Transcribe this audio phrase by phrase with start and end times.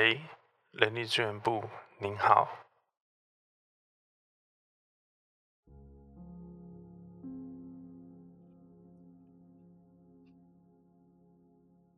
[0.00, 0.18] 喂，
[0.70, 1.62] 人力资源部，
[1.98, 2.48] 您好。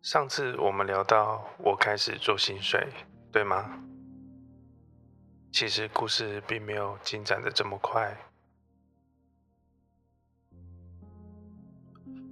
[0.00, 2.92] 上次我们聊到我开始做薪水，
[3.30, 3.80] 对吗？
[5.52, 8.12] 其实故事并没有进展得这么快。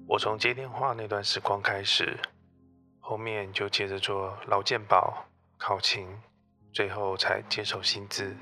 [0.09, 2.19] 我从接电话那段时光开始，
[2.98, 5.30] 后面就接着做劳健保、
[5.62, 6.09] 考勤，
[6.73, 8.34] 最后才接受薪资。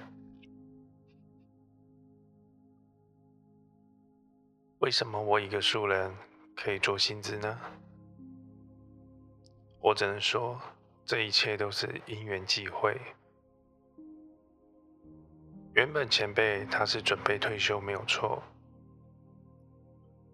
[4.78, 6.14] 为什么我一个素人
[6.56, 7.58] 可以做薪资呢？
[9.80, 10.60] 我只能说，
[11.04, 12.96] 这一切都是因缘际会。
[15.74, 18.40] 原本前辈他是准备退休没有错，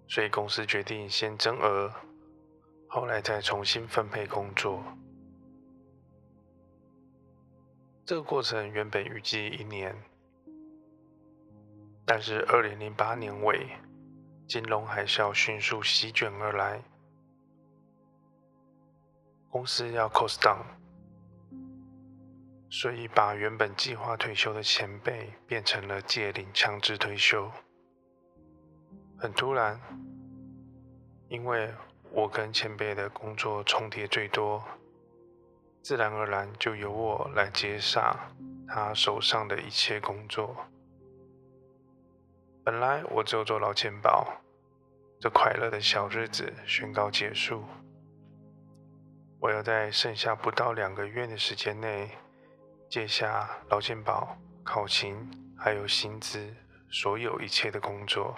[0.06, 1.90] 所以公司决定先增额，
[2.88, 4.84] 后来再重新分配工作。
[8.06, 9.96] 这个过程原本预计一年，
[12.04, 13.66] 但是二零零八年尾，
[14.46, 16.82] 金融海啸迅速席卷而来。
[19.48, 20.64] 公司要 cost down，
[22.68, 27.50] 所以把原本计划退休的前辈变成了借领强制退休。
[29.16, 29.80] 很突然，
[31.28, 31.72] 因为
[32.10, 34.62] 我跟前辈的工作重叠最多，
[35.84, 38.18] 自然而然就由我来接下
[38.66, 40.56] 他手上的一切工作。
[42.64, 44.26] 本来我只有做劳健保，
[45.20, 47.62] 这快乐的小日子宣告结束。
[49.38, 52.08] 我要在剩下不到两个月的时间内
[52.88, 55.14] 接下劳健保、考勤
[55.54, 56.50] 还有薪资
[56.88, 58.34] 所有一切的工作。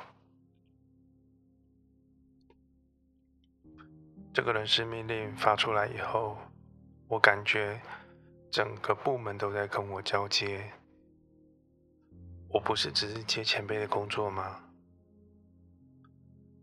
[4.35, 6.37] 这个人事命令发出来以后，
[7.09, 7.81] 我感觉
[8.51, 10.73] 整个部门都在跟我交接。
[12.49, 14.63] 我不是只是接前辈的工作吗？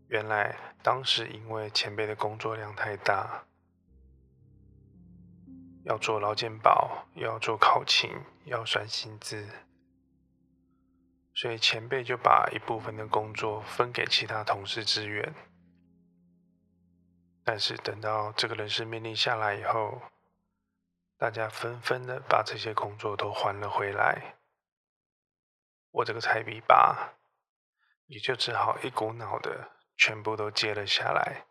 [0.08, 3.44] 原来当时因为前辈的工作量太大。
[5.84, 8.10] 要做劳健保，又要做考勤，
[8.46, 9.46] 要算薪资，
[11.34, 15.34] 所以前辈就把一部分的工作分给其他同事支援。
[17.44, 20.00] 但是等到这个人事命令下来以后，
[21.24, 24.34] 大家纷纷的把这些工作都还了回来，
[25.90, 27.14] 我这个菜逼吧，
[28.08, 31.46] 也就只好一股脑的全部都接了下来。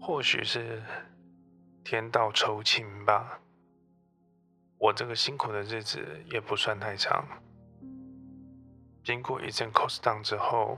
[0.00, 0.82] 或许是。
[1.84, 3.38] 天道酬勤吧，
[4.76, 7.24] 我这个辛苦的日子也不算太长。
[9.04, 10.76] 经过一阵 cost down 之后，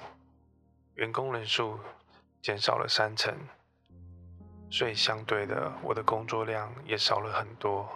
[0.96, 1.80] 员工人数
[2.42, 3.34] 减少了三成，
[4.70, 7.88] 所以相对的，我的工作量也少了很多。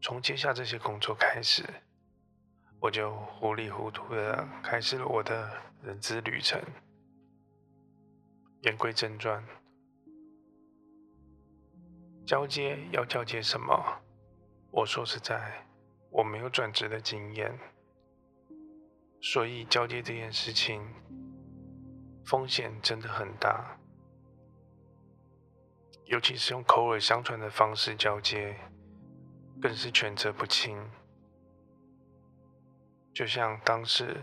[0.00, 1.64] 从接下这些工作开始，
[2.80, 5.50] 我就糊里糊涂的开始了我的
[5.82, 6.62] 人资旅程。
[8.62, 9.42] 言归正传。
[12.26, 14.02] 交接要交接什么？
[14.70, 15.66] 我说实在，
[16.10, 17.58] 我没有转职的经验，
[19.22, 20.86] 所以交接这件事情
[22.26, 23.77] 风险真的很大，
[26.08, 28.56] 尤其是用口耳相传的方式交接，
[29.60, 30.82] 更是权责不清。
[33.12, 34.16] 就像当时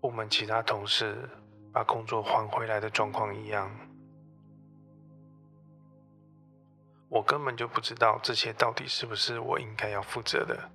[0.00, 1.28] 部门其他同事
[1.72, 3.70] 把工作还回来的状况一样。
[7.08, 10.70] 我根本就不知道这些到底是不是我应该要负责的，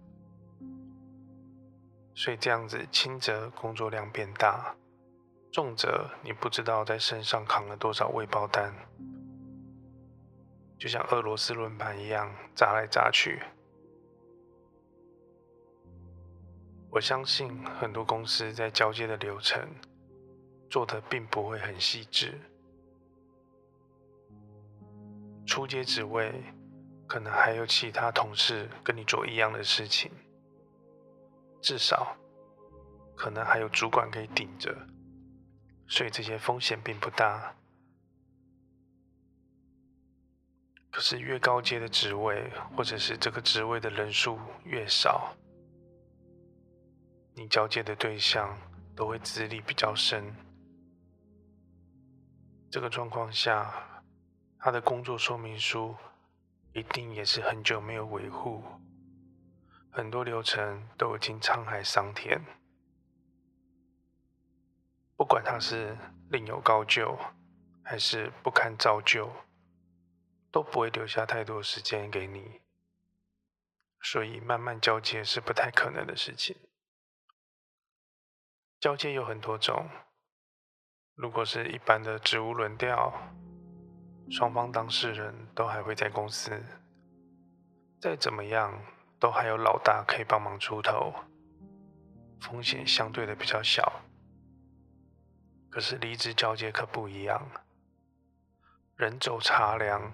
[2.16, 4.74] 所以这样子轻则工作量变大，
[5.52, 8.74] 重则你不知道在身上扛了多少未爆单，
[10.82, 13.40] 就像俄罗斯轮盘一样砸来砸去。
[16.90, 19.62] 我相信很多公司在交接的流程
[20.72, 22.34] 做得并不会很细致。
[25.46, 26.34] 初阶职位，
[27.06, 30.12] 可能还有其他同事跟你做一样的事情，
[31.62, 32.18] 至少
[33.16, 34.76] 可能还有主管可以顶着，
[35.88, 37.56] 所以这些风险并不大。
[40.92, 45.34] 可是越高阶的职位，或者是这个职位的人数越少，
[47.34, 48.56] 你交接的对象
[48.94, 50.36] 都会资历比较深。
[52.70, 54.04] 这个状况下，
[54.60, 55.96] 他的工作说明书
[56.74, 58.62] 一定也是很久没有维护，
[59.90, 62.40] 很多流程都已经沧海桑田。
[65.16, 65.98] 不管他是
[66.30, 67.18] 另有高就，
[67.82, 69.30] 还是不堪照旧，
[70.52, 72.62] 都不会留下太多时间给你，
[74.02, 76.58] 所以慢慢交接是不太可能的事情。
[78.80, 79.90] 交接有很多种，
[81.16, 83.14] 如果是一般的职务轮调，
[84.30, 86.52] 双方当事人都还会在公司，
[88.00, 88.84] 再怎么样
[89.20, 91.14] 都还有老大可以帮忙出头，
[92.42, 94.02] 风险相对的比较小。
[95.70, 97.50] 可是离职交接可不一样，
[98.98, 100.12] 人走茶凉，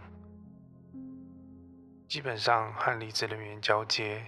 [2.08, 4.26] 基本上和离职人员交接，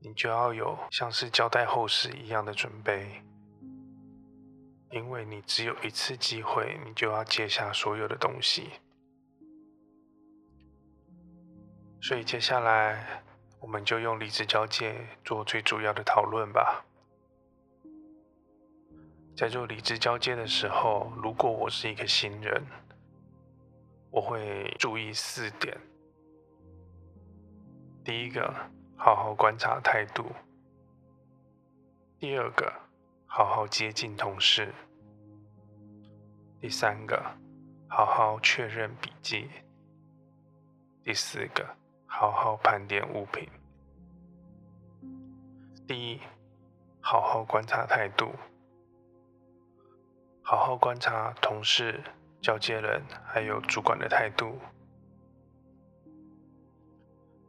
[0.00, 3.22] 你就要有像是交代后事一样的准备。
[4.90, 8.68] 因为你只有一次机会，你就要接下所有的东西。
[12.02, 13.22] 所以接下来，
[13.60, 16.84] 我们就用离职交接做最主要的讨论吧。
[19.36, 22.62] 在做离职交接的时候，如果我是一个新人，
[24.10, 25.74] 我会注意四点。
[28.04, 28.52] 第一个，
[28.96, 30.24] 好好观察态度；
[32.18, 32.72] 第二个，
[33.26, 34.74] 好好接近同事。
[36.60, 37.22] 第三个，
[37.88, 39.48] 好好确认笔记。
[41.04, 41.64] 第四个，
[42.06, 43.48] 好好盘点物品。
[45.86, 46.20] 第一，
[47.00, 48.32] 好好观察态度，
[50.42, 52.02] 好好观察同事、
[52.40, 54.58] 交接人还有主管的态度。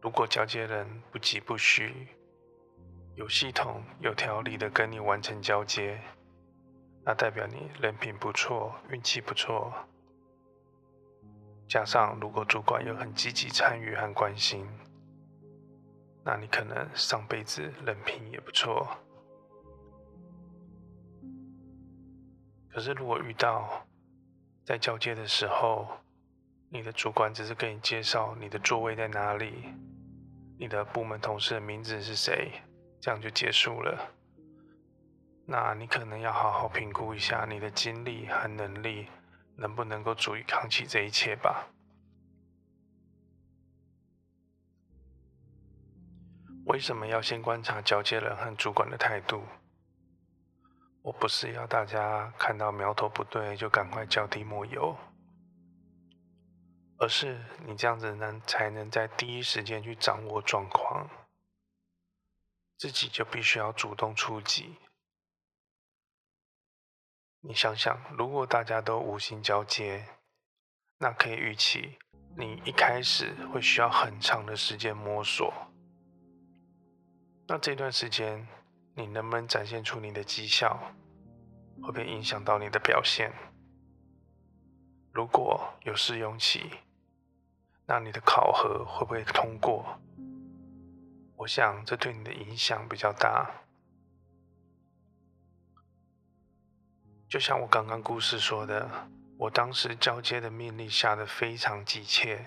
[0.04, 2.10] 如果交接人不疾不徐，
[3.16, 5.98] 有系统、有条理的跟你完成交接，
[7.06, 9.74] 那代表你人品不错，运气不错。
[11.70, 14.68] 加上如果主管又很积极参与和关心，
[16.26, 18.86] 那你可能上辈子人品也不错。
[22.70, 23.88] 可是如果遇到
[24.66, 25.88] 在交接的时候，
[26.68, 29.74] 你的主管只是跟你介绍你的座位在哪里，
[30.58, 32.52] 你的部门同事的名字是谁，
[33.02, 34.12] 这样就结束了。
[35.46, 39.08] 那你可能要好好评估一下你的精力和能力，
[39.58, 41.68] 能不能够足以扛起这一切吧？
[46.66, 49.44] 为什么要先观察交接人和主管的态度？
[51.02, 54.96] 我不是要大家看到苗头不对就赶快脚底抹油，
[56.98, 61.10] 而是你这样子能才能在第一时间去掌握状况，
[62.78, 64.78] 自己就必须要主动出击。
[67.42, 70.07] 你想想，如果大家都无心交接，
[70.98, 71.98] 那可以预期
[72.38, 75.54] 你一开始会需要很长的时间摸索。
[77.45, 78.48] 那这段时间，
[78.95, 80.80] 你能不能展现出你的绩效，
[81.81, 83.34] 会不会影响到你的表现？
[85.13, 86.71] 如果有试用期，
[87.86, 89.86] 那你的考核会不会通过？
[91.38, 93.48] 我想这对你的影响比较大。
[97.30, 98.89] 就像我刚刚故事说的，
[99.38, 102.44] 我当时交接的命令下得非常急切，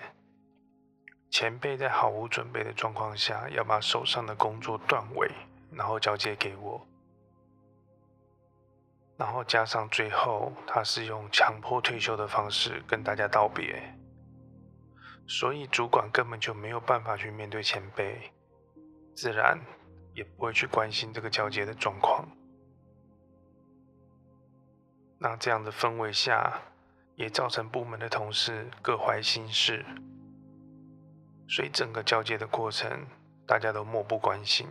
[1.29, 5.31] 前辈在毫无准备的状况下，要把手上的工作断尾，
[5.71, 6.85] 然后交接给我，
[9.17, 13.81] 然后加上最后他是用强迫退休的方式跟大家道别，
[15.27, 18.31] 所以主管根本就没有办法去面对前辈，
[19.15, 19.59] 自然
[20.13, 22.27] 也不会去关心这个交接的状况。
[25.19, 26.61] 那这样的氛围下，
[27.15, 29.83] 也造成部门的同事各怀心事，
[31.49, 33.07] 所以整个交接的过程，
[33.47, 34.67] 大家都漠不关心，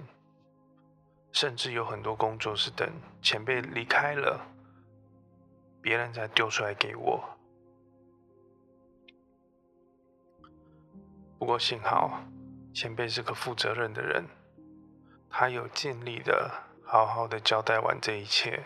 [1.36, 2.90] 甚至有很多工作是等
[3.20, 4.40] 前辈离开了，
[5.82, 7.22] 别人才丢出来给我。
[11.38, 12.22] 不过幸好，
[12.72, 14.24] 前辈是个负责任的人，
[15.28, 16.50] 他有尽力的
[16.82, 18.64] 好好的交代完这一切。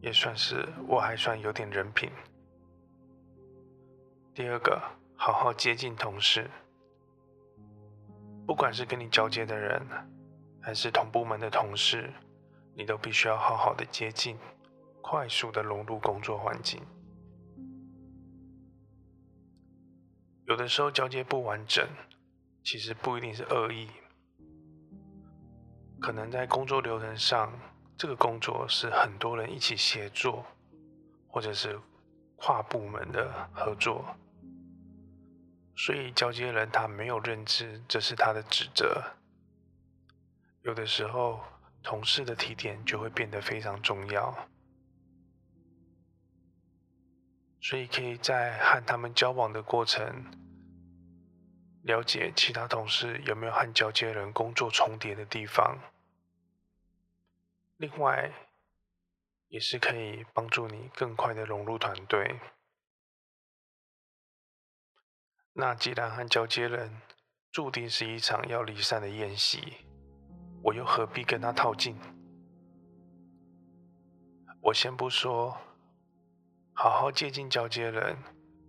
[0.00, 2.10] 也算是我还算有点人品。
[4.34, 4.82] 第二个，
[5.14, 6.50] 好好接近同事，
[8.44, 9.80] 不管是跟你交接的人，
[10.62, 12.12] 还是同部门的同事，
[12.74, 14.36] 你都必须要好好的接近，
[15.00, 16.80] 快速的融入工作环境。
[20.46, 21.88] 有的时候交接不完整，
[22.64, 23.88] 其实不一定是恶意，
[26.00, 27.52] 可能在工作流程上。
[27.96, 30.42] 这个工作是很多人一起协作，
[31.28, 31.78] 或者是
[32.36, 34.02] 跨部门的合作，
[35.76, 39.04] 所以交接人他没有认知这是他的职责。
[40.62, 41.42] 有的时候，
[41.82, 44.48] 同事的提点就会变得非常重要，
[47.60, 50.26] 所以可以在和他们交往的过程，
[51.82, 55.78] 了解其他同事有没有和交接人工作重叠的地方。
[57.78, 58.30] 另外，
[59.48, 62.38] 也是可以帮助你更快的融入团队。
[65.54, 67.00] 那既然和交接人
[67.50, 69.78] 注定是一场要离散的宴席，
[70.62, 71.96] 我又何必跟他套近？
[74.60, 75.56] 我先不说，
[76.74, 78.16] 好好接近交接人，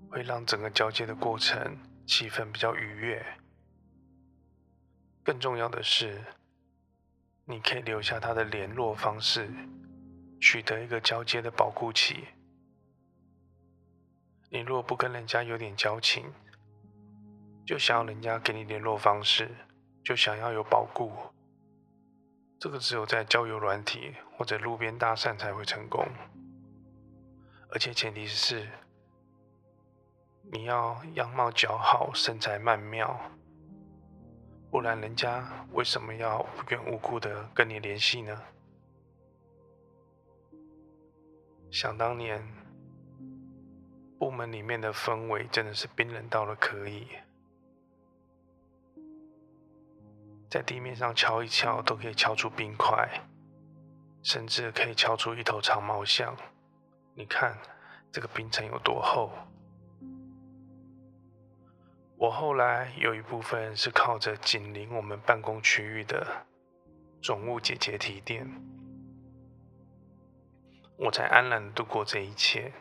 [0.09, 3.25] 会让整个交接的过程气氛比较愉悦。
[5.23, 6.23] 更重要的是，
[7.45, 9.49] 你可以留下他的联络方式，
[10.39, 12.25] 取得一个交接的保护期。
[14.49, 16.25] 你若不跟人家有点交情，
[17.65, 19.49] 就想要人家给你联络方式，
[20.03, 21.11] 就想要有保护。
[22.61, 26.07] 这个只有在交友软体或者路边搭讪才会成功，
[27.71, 28.69] 而且前提是
[30.51, 33.19] 你要样貌姣好、身材曼妙，
[34.69, 38.39] 不然人家为什么要无缘无故的跟你联系呢？
[41.71, 42.47] 想当年，
[44.19, 47.07] 部门里面的氛围真的是冰冷到了可以。
[50.51, 53.09] 在地面上敲一敲都可以敲出冰块，
[54.21, 56.35] 甚至可以敲出一头长毛象。
[57.15, 57.57] 你看
[58.11, 59.31] 这个冰层有多厚？
[62.17, 66.27] 我后来有一部分是靠着紧邻我们办公区域的
[67.21, 68.45] 总务姐姐提点，
[70.97, 72.73] 我才安然度过这一切。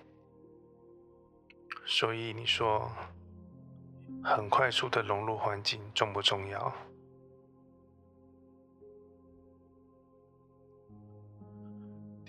[1.86, 2.90] 所以你说，
[4.24, 6.74] 很快速的融入环境重不重要？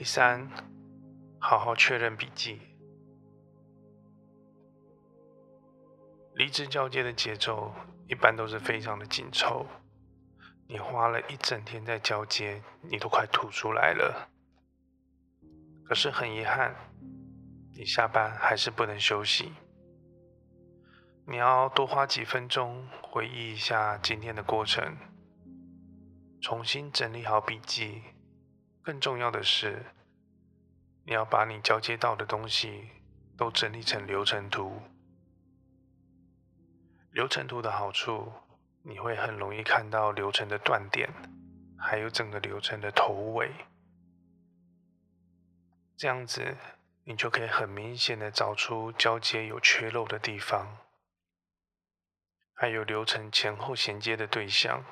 [0.02, 0.50] 第三，
[1.40, 2.60] 好好确认笔记。
[6.34, 7.72] 离职交接的节奏
[8.08, 9.68] 一般都是非常的紧凑，
[10.68, 14.28] 你花了一整天在交接，你都快吐出来了。
[15.86, 16.74] 可是很遗憾，
[17.78, 19.54] 你下班还是不能休息，
[21.28, 24.98] 你要多花几分钟回忆一下今天的过程，
[26.42, 28.02] 重新整理好笔记。
[28.84, 29.86] 更重要的是，
[31.06, 32.90] 你要把你交接到的东西
[33.38, 34.82] 都整理成流程图。
[37.12, 38.32] 流程图的好处，
[38.84, 41.10] 你会很容易看到流程的断点，
[41.78, 43.52] 还有整个流程的头尾。
[45.96, 46.58] 这样子，
[47.04, 50.78] 你就可以很明显的找出交接有缺漏的地方，
[52.54, 54.84] 还有流程前后衔接的对象。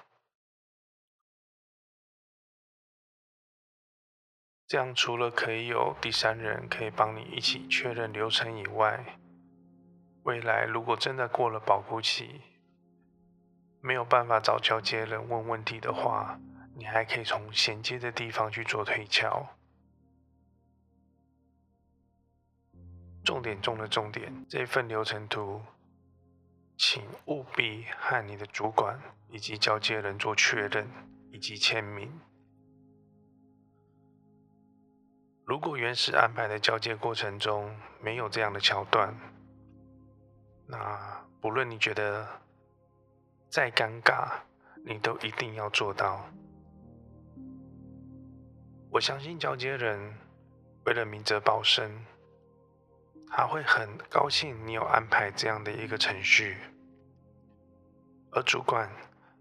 [4.70, 9.18] 这样除了可以有第三人可以帮你一起确认流程以外，
[10.22, 12.40] 未来如果真的过了保护期，
[13.82, 16.40] 没有办法找交接人问问题的话，
[16.76, 19.44] 你还可以从衔接的地方去做推敲。
[23.24, 25.64] 重点中的重点，这份流程图，
[26.78, 29.00] 请务必和你的主管
[29.32, 30.88] 以及交接人做确认
[31.32, 32.22] 以及签名。
[35.50, 39.12] 如果原始安排的交接过程中没有这样的桥段，
[40.68, 42.28] 那不论你觉得
[43.50, 44.30] 再尴尬，
[44.86, 46.24] 你都一定要做到。
[48.92, 50.14] 我相信交接人
[50.86, 51.90] 为了明哲保身，
[53.32, 56.58] 他会很高兴你有安排这样的一个程序，
[58.34, 58.88] 而主管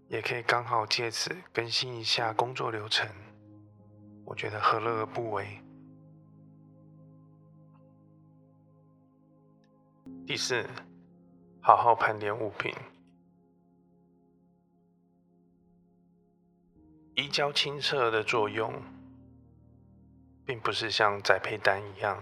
[0.07, 3.07] 也可以刚好借此更新一下工作流程，
[4.25, 5.61] 我觉得何乐而不为。
[10.29, 10.63] 第四，
[11.59, 12.71] 好好盘点物品。
[17.15, 18.71] 移交清册的作用，
[20.45, 22.15] 并不是像宅配单一样，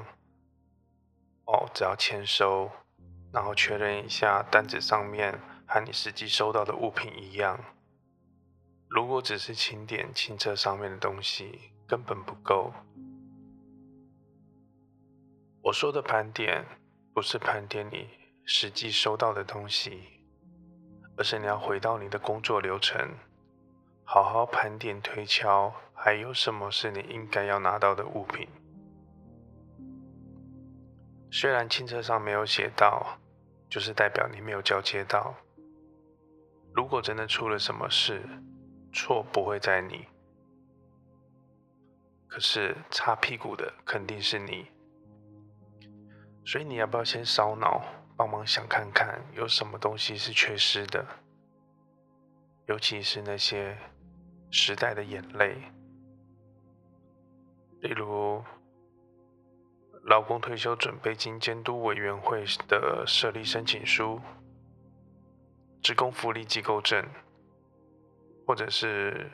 [1.48, 2.72] 哦，只要签收，
[3.34, 5.38] 然后确认一下单子上面
[5.68, 7.60] 和你实际收到的物品一样。
[8.88, 12.72] 如果只是清点清册上面的东西，根本不够。
[15.62, 16.64] 我说的盘点。
[17.18, 18.08] 不是盘点你
[18.46, 20.04] 实际收到的东西，
[21.18, 22.96] 而是你要回到你的工作流程，
[24.04, 28.48] 好好盘点推敲，还有什么是你应该要拿到的物品。
[31.32, 33.18] 虽然清册上没有写到，
[33.68, 35.34] 就是代表你没有交接到。
[36.72, 38.22] 如果真的出了什么事，
[38.94, 40.06] 错不会在你，
[42.28, 44.68] 可是擦屁股的肯定是你。
[46.48, 47.84] 所以你要不要先烧脑，
[48.16, 51.06] 帮忙想看看有什么东西是缺失的？
[52.68, 53.78] 尤其是那些
[54.50, 55.58] 时代的眼泪，
[57.82, 58.42] 例如
[60.04, 64.22] 劳工退休准备金监督委员会的设立申请书、
[65.82, 67.06] 职工福利机构证，
[68.46, 69.30] 或者是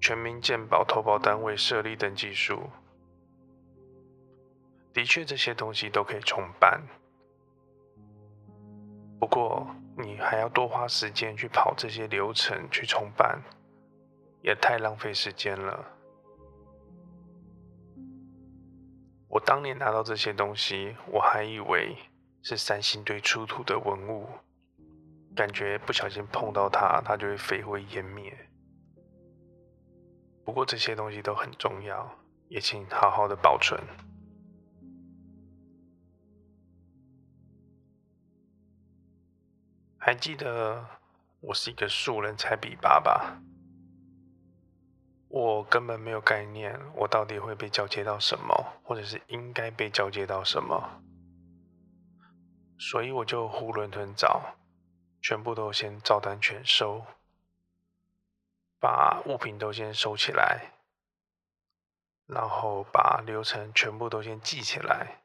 [0.00, 2.58] 全民健保投保单位设立登记书。
[4.92, 6.82] 的确，这些东西都可以重办。
[9.20, 9.66] 不过，
[9.96, 13.40] 你还要多花时间去跑这些流程去重办，
[14.42, 15.84] 也太浪费时间了。
[19.28, 21.96] 我当年拿到这些东西，我还以为
[22.42, 24.26] 是三星堆出土的文物，
[25.36, 28.34] 感觉不小心碰到它，它就会飞灰烟灭。
[30.44, 32.10] 不过这些东西都很重要，
[32.48, 33.78] 也请好好的保存。
[40.08, 40.86] 还记得
[41.38, 43.42] 我是一个素人菜比吧吧？
[45.28, 51.02] 我根本没有概念，我到底会被交接到什么，或者是应该被交接到什么，
[52.78, 54.56] 所以我就囫囵吞枣，
[55.20, 57.04] 全部都先照单全收，
[58.80, 60.72] 把物品都先收起来，
[62.24, 65.20] 然后把流程全部都先记起来。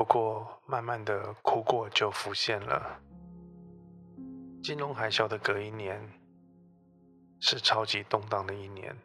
[0.00, 3.02] 不过，慢慢的苦果就浮现了。
[4.62, 6.00] 金融海啸的隔一年，
[7.38, 8.96] 是超级动荡的一年。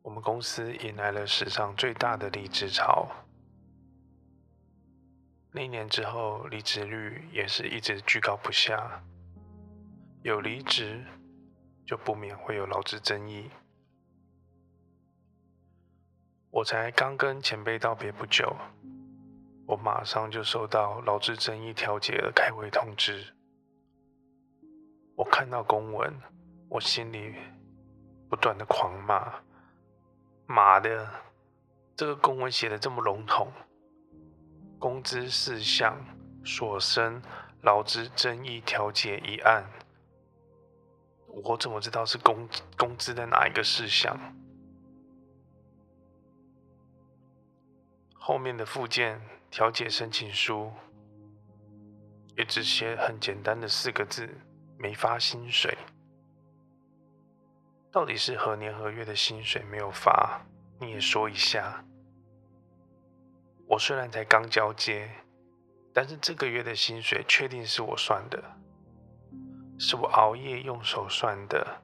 [0.00, 3.08] 我们公司迎来了史上最大的离职潮。
[5.50, 9.02] 那一年之后，离职率也是一直居高不下。
[10.22, 11.04] 有离职，
[11.84, 13.50] 就不免会有劳资争议。
[16.48, 18.56] 我才刚跟前辈道别不久。
[19.64, 23.32] 我马上就收到劳资争议调解的开会通知。
[25.14, 26.12] 我看到公文，
[26.68, 27.34] 我心里
[28.28, 29.40] 不断的狂骂
[30.46, 31.08] ：“妈的，
[31.94, 33.52] 这个公文写的这么笼统，
[34.78, 35.96] 工资事项
[36.44, 37.22] 所生
[37.62, 39.64] 劳资争议调解一案，
[41.44, 44.18] 我怎么知道是工工资的哪一个事项？”
[48.18, 49.22] 后面的附件。
[49.52, 50.72] 调解申请书
[52.38, 54.26] 也只写很简单的四个字：
[54.78, 55.76] 没发薪水。
[57.92, 60.40] 到底是何年何月的薪水没有发？
[60.80, 61.84] 你也说一下。
[63.68, 65.10] 我虽然才刚交接，
[65.92, 68.42] 但是这个月的薪水确定是我算的，
[69.78, 71.82] 是我熬夜用手算的，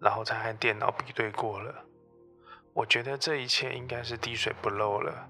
[0.00, 1.74] 然后才和电脑比对过了。
[2.72, 5.28] 我觉得这一切应该是滴水不漏了。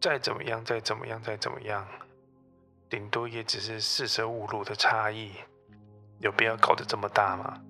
[0.00, 1.86] 再怎么样，再怎么样，再怎么样，
[2.88, 5.32] 顶多也只是四舍五入的差异，
[6.20, 7.60] 有必要搞得这么大吗？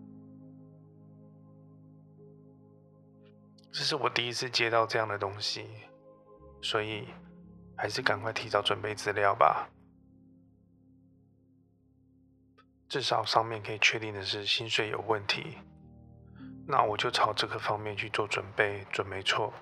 [3.71, 5.67] 这是我第一次接到这样的东西，
[6.61, 7.09] 所以
[7.77, 9.69] 还是赶快提早准备资料吧。
[12.89, 15.59] 至少上面可以确定的是薪水有问题，
[16.67, 19.53] 那我就朝这个方面去做准备，准没错。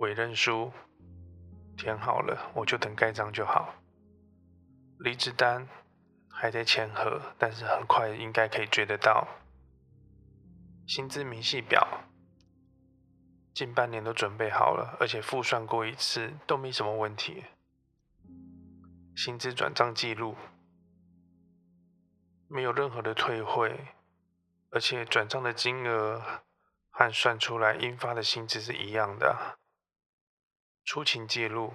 [0.00, 0.72] 委任书
[1.76, 3.74] 填好了，我就等盖章就好。
[4.98, 5.68] 离职单
[6.30, 9.28] 还在签核，但是很快应该可以追得到。
[10.86, 11.86] 薪资明细表
[13.52, 17.44] 近半年都准备好了，而且复算过一次都没什么问题。
[19.14, 20.34] 薪资转账记录
[22.48, 23.88] 没有任何的退汇，
[24.70, 26.42] 而且转账的金额
[26.88, 29.58] 和算出来应发的薪资是一样的。
[30.84, 31.72] 出勤记录，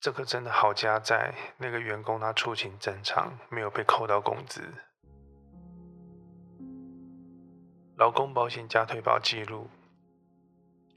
[0.00, 4.62] 这个真的好加在那个员工他出勤正常，没有被扣到工资。
[7.96, 9.68] 劳工保险加退保记录，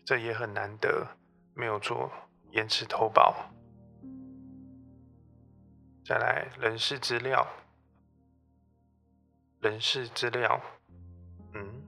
[0.06, 1.06] 这也很难得，
[1.54, 2.10] 没有做
[2.52, 3.36] 延迟投保。
[6.06, 7.46] 再来人事资料，
[9.60, 10.62] 人事资料，
[11.54, 11.84] 嗯，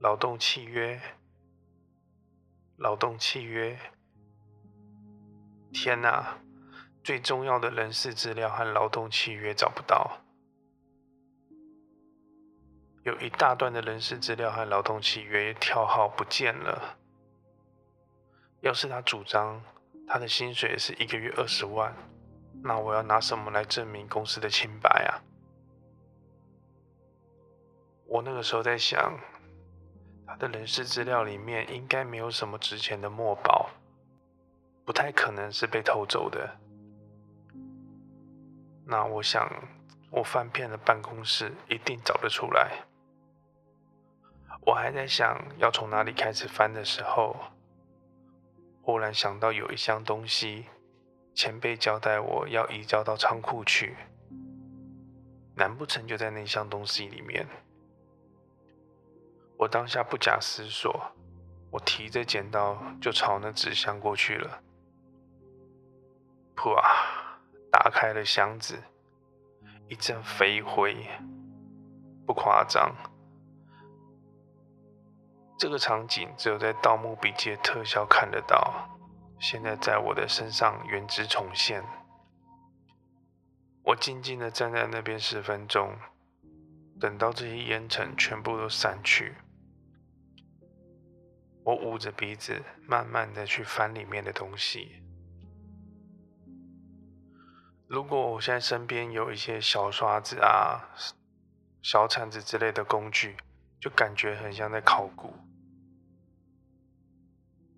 [0.00, 1.00] 劳动契约。
[2.78, 3.76] 劳动契约，
[5.72, 6.38] 天哪！
[7.02, 10.18] 最重要的人事资料和劳动契约找不到，
[13.02, 16.96] 有一大段的人事资料和劳动契约跳号不见了。
[18.60, 19.60] 要是他主张
[20.06, 21.92] 他的薪水是一个月二十万，
[22.62, 25.18] 那我要拿什么来证明公司的清白啊？
[28.06, 29.18] 我那个时候在想。
[30.38, 33.70] 的人事资料里面应该没有什么值钱的墨宝，
[34.84, 36.56] 不太可能是被偷走的。
[38.86, 39.50] 那我想，
[40.10, 42.70] 我翻遍了办公室，一定找得出来。
[44.64, 47.36] 我还在想要从哪里开始翻的时候，
[48.82, 50.66] 忽然想到有一箱东西，
[51.34, 53.96] 前辈交代我要移交到仓库去，
[55.54, 57.46] 难不成就在那箱东西里面？
[59.58, 60.98] 我当下不假思索，
[61.68, 64.62] 我提着剪刀就朝那纸箱过去了。
[66.54, 67.40] 噗啊！
[67.70, 68.80] 打开了箱子，
[69.88, 70.96] 一阵飞灰，
[72.24, 72.94] 不夸张。
[75.58, 78.72] 这个场景只有在《盗墓笔记》的特效看得到，
[79.40, 81.84] 现在在我的身上原址重现。
[83.82, 85.96] 我静静的站在那边十分钟，
[87.00, 89.34] 等到这些烟尘全部都散去。
[91.68, 95.02] 我捂着鼻子，慢慢的去翻里面的东西。
[97.86, 100.88] 如果我现在身边有一些小刷子啊、
[101.82, 103.36] 小铲子之类的工具，
[103.78, 105.34] 就感觉很像在考古。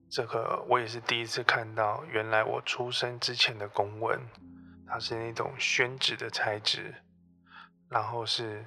[0.09, 4.21] 这个我也是第一次看到，原来我出生之前的公文，
[4.87, 6.95] 它是那种宣纸的材质，
[7.89, 8.65] 然后是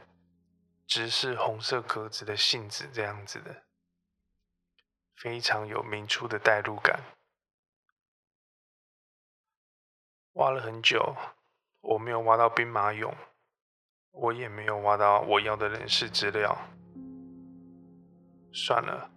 [0.86, 3.64] 直式红色格子的信纸这样子的。
[5.16, 7.02] 非常有明初的代入感。
[10.34, 11.16] 挖了很久，
[11.82, 13.14] 我没有挖到兵马俑，
[14.12, 16.58] 我也没有挖到我要的人事资料。
[18.52, 19.12] 算了，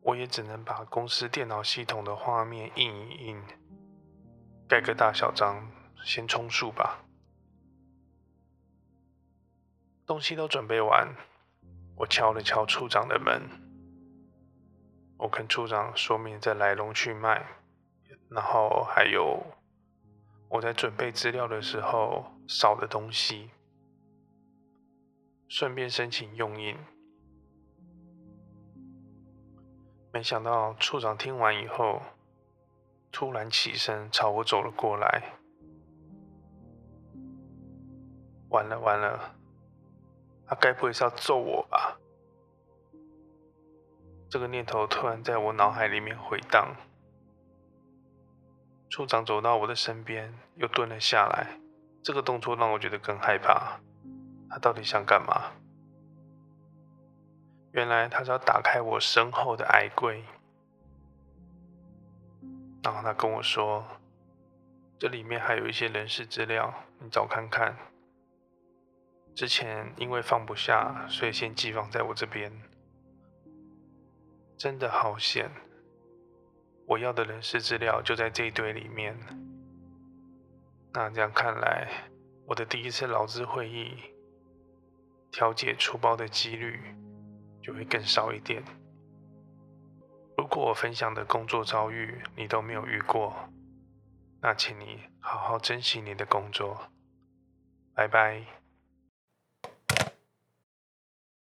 [0.00, 3.42] 我也只能把公司电脑系统的画面印一印，
[4.68, 5.68] 盖个大小章，
[6.04, 7.04] 先充数吧。
[10.06, 11.14] 东西都准备完，
[11.96, 13.63] 我敲了敲处长的门。
[15.24, 17.46] 我跟处长说明这来龙去脉，
[18.28, 19.42] 然后还有
[20.50, 23.48] 我在准备资料的时候少的东西，
[25.48, 26.76] 顺便申请用印。
[30.12, 32.02] 没想到处长听完以后，
[33.10, 35.38] 突然起身朝我走了过来。
[38.50, 39.34] 完了完了，
[40.46, 41.98] 他该不会是要揍我吧？
[44.34, 46.74] 这个念头突然在我脑海里面回荡。
[48.90, 51.60] 处长走到我的身边，又蹲了下来。
[52.02, 53.78] 这个动作让我觉得更害怕。
[54.50, 55.52] 他到底想干嘛？
[57.70, 60.24] 原来他是要打开我身后的矮柜。
[62.82, 63.86] 然后他跟我说
[64.98, 67.76] ：“这里面还有一些人事资料，你找看看。”
[69.32, 72.50] 之前因为放不下，所以先寄放在我这边。
[74.56, 75.50] 真的好险！
[76.86, 79.18] 我要的人事资料就在这一堆里面。
[80.92, 81.88] 那这样看来，
[82.46, 83.96] 我的第一次劳资会议
[85.30, 86.78] 调解出包的几率
[87.62, 88.62] 就会更少一点。
[90.36, 93.34] 如果我分享的工作遭遇你都没有遇过，
[94.40, 96.92] 那请你好好珍惜你的工作。
[97.94, 98.63] 拜拜。